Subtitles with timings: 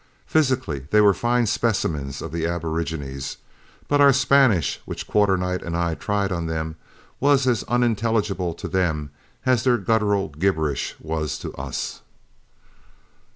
[0.25, 3.37] Physically, they were fine specimens of the aborigines.
[3.87, 6.75] But our Spanish, which Quarternight and I tried on them,
[7.19, 9.11] was as unintelligible to them
[9.45, 12.01] as their guttural gibberish was to us.